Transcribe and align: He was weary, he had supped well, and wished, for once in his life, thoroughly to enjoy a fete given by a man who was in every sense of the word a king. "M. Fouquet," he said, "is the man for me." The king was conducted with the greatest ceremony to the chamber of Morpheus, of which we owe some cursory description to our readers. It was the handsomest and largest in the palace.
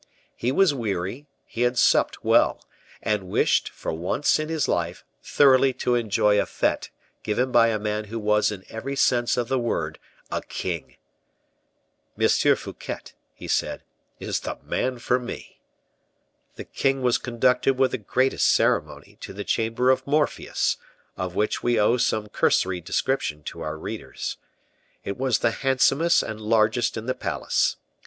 He 0.35 0.51
was 0.51 0.73
weary, 0.73 1.27
he 1.45 1.61
had 1.61 1.77
supped 1.77 2.25
well, 2.25 2.65
and 3.03 3.27
wished, 3.29 3.69
for 3.69 3.93
once 3.93 4.39
in 4.39 4.49
his 4.49 4.67
life, 4.67 5.05
thoroughly 5.21 5.73
to 5.73 5.93
enjoy 5.93 6.41
a 6.41 6.47
fete 6.47 6.89
given 7.21 7.51
by 7.51 7.67
a 7.67 7.77
man 7.77 8.05
who 8.05 8.17
was 8.17 8.51
in 8.51 8.65
every 8.67 8.95
sense 8.95 9.37
of 9.37 9.47
the 9.47 9.59
word 9.59 9.99
a 10.31 10.41
king. 10.41 10.97
"M. 12.19 12.27
Fouquet," 12.27 13.11
he 13.35 13.47
said, 13.47 13.83
"is 14.19 14.39
the 14.39 14.57
man 14.63 14.97
for 14.97 15.19
me." 15.19 15.61
The 16.55 16.65
king 16.65 17.03
was 17.03 17.19
conducted 17.19 17.75
with 17.77 17.91
the 17.91 17.99
greatest 17.99 18.47
ceremony 18.51 19.19
to 19.21 19.33
the 19.33 19.43
chamber 19.43 19.91
of 19.91 20.07
Morpheus, 20.07 20.77
of 21.15 21.35
which 21.35 21.61
we 21.61 21.79
owe 21.79 21.97
some 21.97 22.27
cursory 22.27 22.81
description 22.81 23.43
to 23.43 23.61
our 23.61 23.77
readers. 23.77 24.37
It 25.03 25.19
was 25.19 25.37
the 25.37 25.51
handsomest 25.61 26.23
and 26.23 26.41
largest 26.41 26.97
in 26.97 27.05
the 27.05 27.13
palace. 27.13 27.75